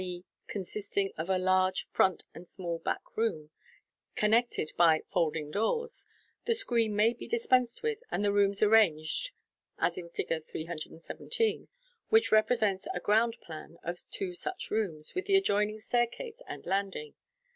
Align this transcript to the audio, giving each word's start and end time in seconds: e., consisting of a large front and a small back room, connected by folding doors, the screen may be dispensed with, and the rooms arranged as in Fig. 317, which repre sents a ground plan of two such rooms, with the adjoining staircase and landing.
e., 0.03 0.25
consisting 0.47 1.13
of 1.15 1.29
a 1.29 1.37
large 1.37 1.83
front 1.83 2.23
and 2.33 2.45
a 2.45 2.47
small 2.47 2.79
back 2.79 3.15
room, 3.15 3.51
connected 4.15 4.71
by 4.75 5.03
folding 5.05 5.51
doors, 5.51 6.07
the 6.45 6.55
screen 6.55 6.95
may 6.95 7.13
be 7.13 7.27
dispensed 7.27 7.83
with, 7.83 8.01
and 8.09 8.25
the 8.25 8.33
rooms 8.33 8.63
arranged 8.63 9.29
as 9.77 9.99
in 9.99 10.09
Fig. 10.09 10.41
317, 10.43 11.67
which 12.09 12.31
repre 12.31 12.57
sents 12.57 12.87
a 12.95 12.99
ground 12.99 13.37
plan 13.41 13.77
of 13.83 13.99
two 14.09 14.33
such 14.33 14.71
rooms, 14.71 15.13
with 15.13 15.25
the 15.25 15.35
adjoining 15.37 15.79
staircase 15.79 16.41
and 16.47 16.65
landing. 16.65 17.13